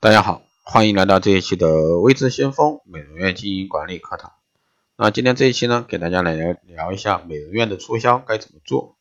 [0.00, 4.30] 大家好，欢迎来到这一期的微知先锋美容院经营管理课堂。
[4.96, 8.94] 那今天这一期呢，给大家来聊聊一下美容院的促销该怎么做。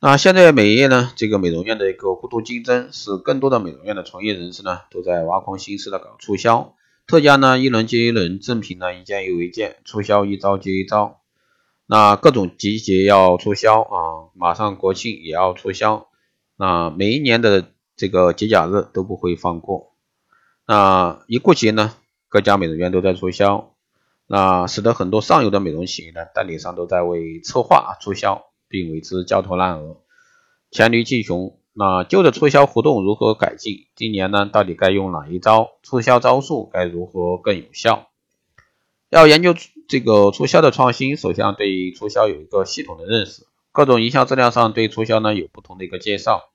[0.00, 6.74] 那现在美业呢，这个美容院的一个过度竞争，使更多的美容院的从业人士呢，都在挖空心思的搞促销，
[7.06, 11.20] 特价呢一轮接一轮，赠品呢一件又一件，促销一招接一招。
[11.86, 16.08] 那各种集结要促销啊，马上国庆也要促销。
[16.56, 19.94] 那每一年的这个节假日都不会放过，
[20.66, 21.94] 那一过节呢，
[22.28, 23.72] 各家美容院都在促销，
[24.26, 29.96] 那使得很多上游的美容企业呢，代理商都在为策划促销，并为之焦头烂额，
[30.70, 31.58] 黔驴技穷。
[31.72, 33.86] 那旧的促销活动如何改进？
[33.94, 35.72] 今年呢，到底该用哪一招？
[35.82, 38.08] 促销招数该如何更有效？
[39.08, 39.54] 要研究
[39.88, 46.50] 这个促销的创新，首先对促销有一个系统的认识，各种营销资料上对促销呢有不同的一个介绍。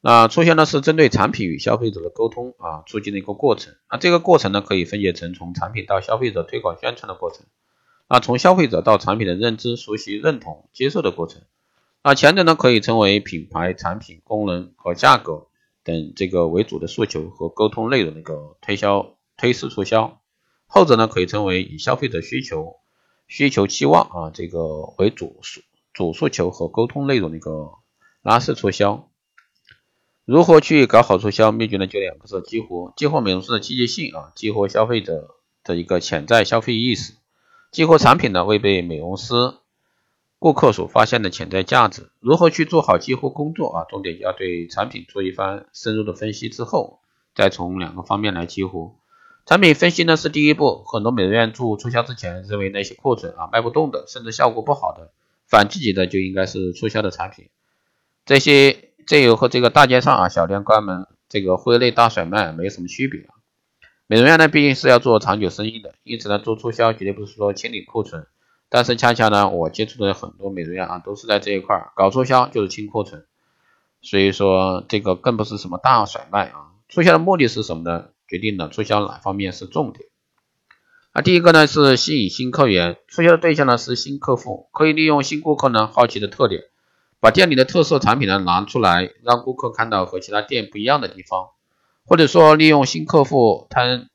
[0.00, 3.74] 那促销呢是针对产品与消费者的沟通啊，促进的一个过程。
[3.90, 7.46] 那这个过程呢可以分解成从产品到消费者推广宣传的过程，
[8.08, 11.42] 那从消费者到产品的认知、熟悉、认同、接受的过程。
[12.04, 15.48] 那前者呢可以称为品牌、产品、功能和价格
[15.82, 20.20] 等这个为主的诉求和沟通内容的一个推销推式促销，
[20.66, 22.76] 后者呢可以称为以消费者需求、
[23.26, 25.60] 需求期望啊这个为主诉
[25.92, 27.72] 主诉求和沟通内容的一个
[28.22, 29.07] 拉式促销。
[30.28, 31.52] 如何去搞好促销？
[31.52, 37.14] 秘诀呢就两个字：激活，激活美容师的积极性啊，激活消费者的一个潜在消费意识，
[37.72, 39.54] 激活产品呢未被美容师
[40.38, 42.10] 顾客所发现的潜在价值。
[42.20, 43.86] 如何去做好激活工作啊？
[43.88, 47.00] 重点要对产品做一番深入的分析之后，
[47.34, 48.96] 再从两个方面来激活。
[49.46, 55.10] 产品分析呢是第一步，很多美容院做促销之前认为那些库存啊卖不动的，甚至效果不好的，
[55.46, 57.48] 反季节的就应该是促销的产品，
[58.26, 58.87] 这些。
[59.08, 63.40] 这有和这个大街上啊小店关门，这个挥泪大甩卖没什么区别啊。
[64.06, 68.26] 美容院呢毕竟是要做长久生意的，因此呢做促销绝对不是说清理库存，
[68.68, 73.24] 但是恰恰呢我接触的很多美容院啊都是在这一块搞促销就是清库存，
[74.02, 76.72] 所以说这个更不是什么大甩卖啊。
[76.90, 78.08] 促销的目的是什么呢？
[78.28, 80.04] 决定了促销哪方面是重点。
[81.14, 86.64] 那第一个呢是吸引新客源，促销的对象呢是新客户，可以利用新顾客呢好奇的特点。
[87.20, 91.50] 把店里的特色产品呢拿出来，让顾客看到和其他店不一样的地方，
[92.06, 94.08] 或者说利用新客户贪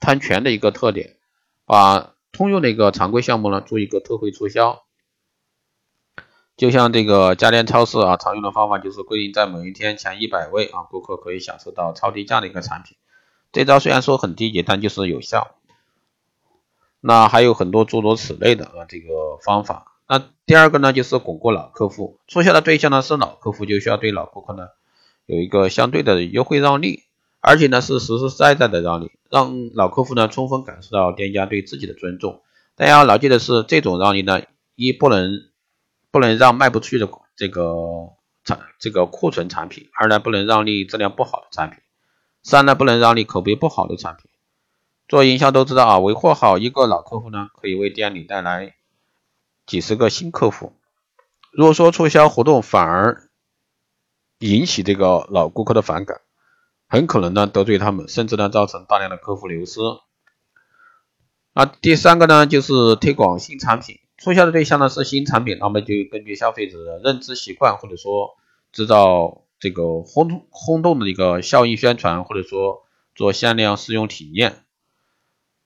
[0.00, 1.16] 贪权的一个特点，
[1.64, 4.82] 把通用的一个常规项目呢做一个特惠促销。
[6.56, 12.96] 就像这个家电超市啊，常用的方法就是规定在某一天前一百位啊顾客可以享受到超低价的一个产品。
[13.52, 15.54] 这招虽然说很低级，但就是有效。
[17.00, 19.97] 那还有很多诸如此类的啊这个方法。
[20.08, 24.68] 那第二个呢，就是巩固老客户，促销的对象呢是老客户，就需要对老顾客呢
[25.26, 27.02] 有一个相对的优惠让利，
[27.40, 32.40] 而且呢是实实在在的让利，让老客户呢充分感受到店家对自己的尊重。
[32.74, 34.40] 大家要牢记的是，这种让利呢，
[34.76, 35.42] 一不能
[36.10, 38.14] 不能让卖不出去的这个
[38.44, 41.80] 产这个库存产品，二呢不能让利质量不好的产品，
[42.42, 44.30] 三呢不能让利口碑不好的产品。
[45.06, 48.77] 做营销都知道啊，维护好一个老客户呢，可以为店里带来。
[49.68, 50.72] 几十个新客户，
[51.52, 53.28] 如果说促销活动反而
[54.38, 56.22] 引起这个老顾客的反感，
[56.88, 59.80] 很可能呢得罪他们，甚至呢造成大量的客户流失。
[61.52, 68.36] 那第三个呢就是推广新产品，促销的对象呢是新产品，那么就根据消费者的认知习惯，或者说
[68.72, 74.64] 制造这个轰轰动的一个效应宣传，或者说做限量试用体验。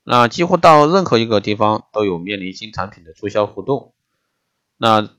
[0.04, 3.94] 那几乎到任何一个地方都有面临新产品的促销活动，
[4.76, 5.10] 那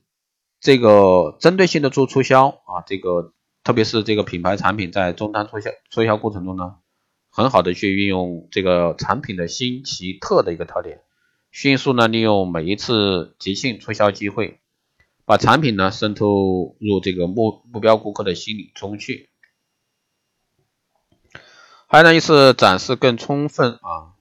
[0.60, 6.76] 这个针对性的做促销啊，这个特别是这个品牌产品在终端促销促销过程中呢，
[7.30, 11.00] 很好的去运用这个产品的新奇特的一个特点，
[11.50, 14.60] 迅速呢利用每一次即兴促销机会，
[15.24, 19.30] 把产品呢渗透入这个目目标顾客的心理中去，
[21.86, 24.13] 还有呢就是展示更充分啊。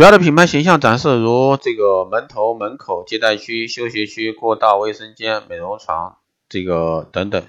[0.00, 6.16] 主要的品牌形象展示，如这个门头、门口、接待区、休息区、过道、卫生间、美容床，
[6.48, 7.46] 这个等等，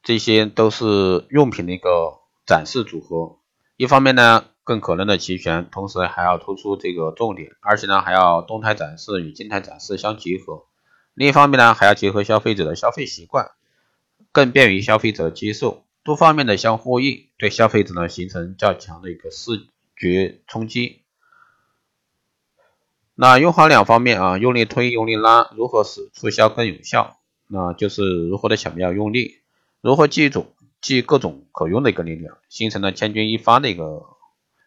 [0.00, 3.40] 这些都是用品的一个展示组合。
[3.76, 10.66] 一方面呢，更可能的齐全，同时还要突出这个重点，而且呢，还要动态展示与静态展示相结合。
[11.14, 13.50] 另一方面呢，还要结合消费者的消费习惯，
[14.30, 21.01] 更便于消费者接受，多方面的相呼应，对消费者呢形成较强的一个视觉冲击。
[23.22, 27.20] 那用好两方面啊，用力推，用力拉，如何使促销更有效？
[27.46, 29.36] 那就是如何的巧妙用力，
[29.80, 34.02] 如何记住记各种可用的一个力量，形成了千钧一发的一个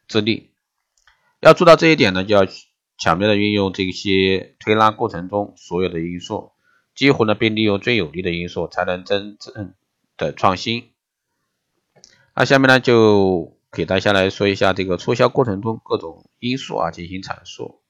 [0.08, 0.52] 之力。
[1.42, 2.48] 要做到这一点呢，就要
[2.98, 6.54] 巧妙的运用这些推拉过程中所有的因素，
[6.96, 9.74] 几乎呢并利用最有利的因素，才能真正
[10.16, 10.92] 的创新。
[12.34, 17.82] 那下面呢就给大家来说一下这个促销过程中各种因素啊进行阐述。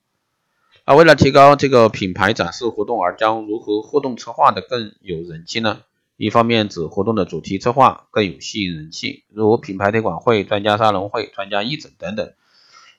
[0.87, 5.81] 那为了提高这个品牌展示活动而将如何互动策划的更有人气呢？
[6.15, 12.33] 一方面指活动的主题策划更有吸引人气，如品牌推广会、专家沙龙会、专家义诊等等，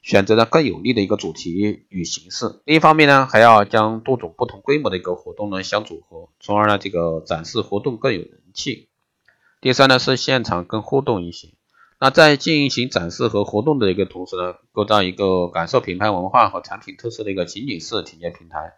[0.02, 2.60] 选择了更有利的一个主题与形式。
[2.64, 8.88] 另一方面呢，还要将多种不同规模的一个活动呢相组合，从而呢这个展示活动更有人气。
[9.60, 11.50] 第三呢是现场更互动一些。
[11.98, 18.74] 那在进行展示和活动的一个同时呢，构造一个感受品牌文化和产品特色的一个情景式体验平台，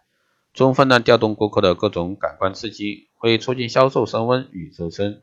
[0.53, 5.21] 充分的调动顾客的各种感官刺激，会促进销售升温与提升。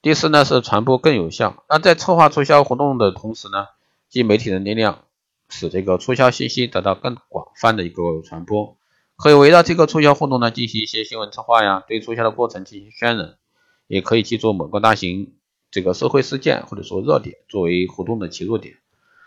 [0.00, 1.62] 第四呢是传播更有效。
[1.68, 3.66] 那在策划促销活动的同时呢，
[4.08, 5.04] 即媒体的力量，
[5.50, 8.78] 使这个促销信息得到更广泛的一个传播。
[9.16, 13.34] 可以围绕这个促销活动呢进行一些新闻策划呀，对促销的过程进行渲染，
[13.88, 15.34] 也可以记住某个大型。
[15.70, 18.76] 这个社会事件或者说热点作为活动的切入点，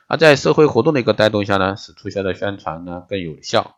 [0.07, 3.78] 而在社会活动的一个带动下呢，使促销的宣传呢更有效。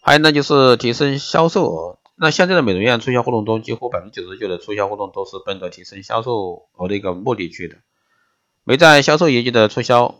[0.00, 1.98] 还有呢就是提升销售额。
[2.14, 7.76] 那现在的美容院促销活动中，几乎百分之九十九的促销活动都是奔着提升销售额的一个目的去的，
[8.64, 10.14] 没在销售业绩的促销，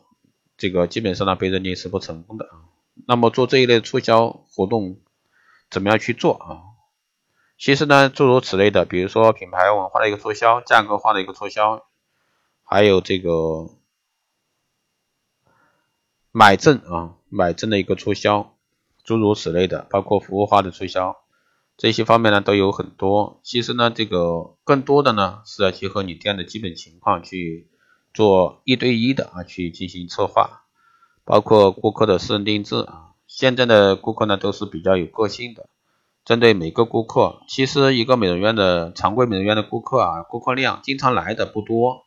[0.59, 2.69] 这个基本上呢被认定是不成功的啊。
[3.06, 4.99] 那么做这一类促销活动，
[5.71, 6.66] 怎么样去做啊？
[7.58, 11.87] 其实呢，诸如此类的，比如说品牌文化的一个促销、价格化的一个促销，
[12.62, 13.70] 还有这个
[16.32, 18.55] 买赠啊、买赠的一个促销，
[19.03, 21.17] 诸如此类的，包括服务化的促销，
[21.79, 23.41] 这些方面呢都有很多。
[23.43, 27.70] 其实呢，这个更多的呢是要结合你店的基本情况去
[28.12, 30.64] 做一对一的啊去进行策划，
[31.25, 33.14] 包括顾客的私人定制啊。
[33.26, 35.70] 现在的顾客呢都是比较有个性的。
[36.26, 42.05] 针对每个顾客，其实一个美容院的常规美容院的顾客啊，顾客量经常来的不多。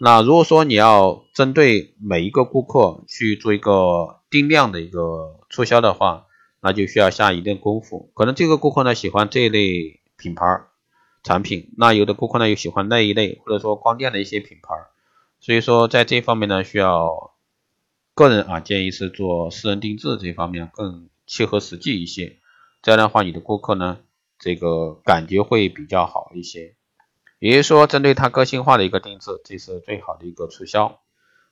[0.00, 6.24] 那如果说你要针对每一个顾客去做一个定量的一个促销的话，
[6.62, 8.10] 那就需要下一定功夫。
[8.14, 10.62] 可能这个顾客呢喜欢这一类品牌
[11.22, 14.74] 产品，那有的顾客呢又喜欢那一类，或者说光电的一些品牌。
[15.40, 17.34] 所以说在这方面呢，需要
[18.14, 22.38] 个人啊建议是做私人定制这方面更切合实际一些。
[22.82, 24.00] 这样的话，你的顾客呢，
[24.38, 26.74] 这个感觉会比较好一些。
[27.38, 31.00] 也就是说，针对他个性化的一个定制，这是最好的一个促销。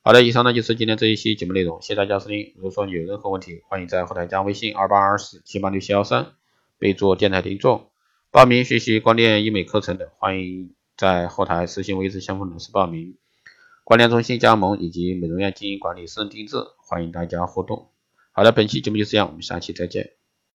[0.03, 2.53] 好的，以上呢就是今天这一期节目内容，谢谢大家收听。
[2.55, 6.33] 如果说你有任何问题，欢迎在后台加微信二八二四七八六七幺三，
[6.77, 7.89] 备注电台听众。
[8.29, 13.17] 报名学习光电医美课程的，欢迎在后台私信微信相关老师报名。
[13.83, 17.89] 光电中心加盟以及美容院经营管理、私人定制，欢迎大家互动。
[18.31, 20.20] 好的，本期节目就这样，我们下期再见。